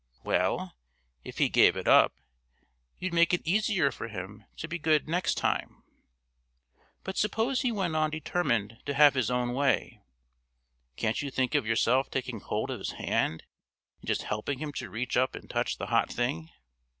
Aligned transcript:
Well, 0.23 0.75
if 1.23 1.37
he 1.37 1.47
gave 1.47 1.77
it 1.77 1.87
up, 1.87 2.15
you'd 2.97 3.13
make 3.13 3.35
it 3.35 3.45
easier 3.47 3.91
for 3.91 4.07
him 4.07 4.45
to 4.57 4.67
be 4.67 4.79
good 4.79 5.07
next 5.07 5.35
time; 5.35 5.83
but 7.03 7.17
suppose 7.17 7.61
he 7.61 7.71
went 7.71 7.95
on 7.95 8.09
determined 8.09 8.79
to 8.87 8.95
have 8.95 9.13
his 9.13 9.29
own 9.29 9.53
way, 9.53 10.01
can't 10.95 11.21
you 11.21 11.29
think 11.29 11.53
of 11.53 11.67
yourself 11.67 12.09
taking 12.09 12.39
hold 12.39 12.71
of 12.71 12.79
his 12.79 12.93
hand 12.93 13.43
and 13.99 14.07
just 14.07 14.23
helping 14.23 14.57
him 14.57 14.73
to 14.73 14.89
reach 14.89 15.15
up 15.15 15.35
and 15.35 15.47
touch 15.51 15.77
the 15.77 15.85
hot 15.93 16.11
thing? 16.11 16.49